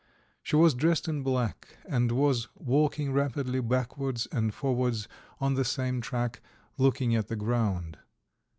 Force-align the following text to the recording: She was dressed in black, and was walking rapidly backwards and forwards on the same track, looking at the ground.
She 0.41 0.55
was 0.55 0.73
dressed 0.73 1.07
in 1.07 1.21
black, 1.21 1.77
and 1.85 2.11
was 2.11 2.47
walking 2.57 3.11
rapidly 3.13 3.59
backwards 3.61 4.25
and 4.31 4.51
forwards 4.51 5.07
on 5.39 5.53
the 5.53 5.63
same 5.63 6.01
track, 6.01 6.41
looking 6.79 7.15
at 7.15 7.27
the 7.27 7.35
ground. 7.35 7.99